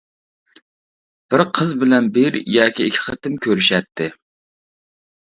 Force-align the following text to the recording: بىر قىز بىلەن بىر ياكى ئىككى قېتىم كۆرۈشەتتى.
بىر 1.33 1.43
قىز 1.57 1.73
بىلەن 1.83 2.07
بىر 2.15 2.39
ياكى 2.53 2.87
ئىككى 2.87 3.05
قېتىم 3.11 3.37
كۆرۈشەتتى. 3.47 4.09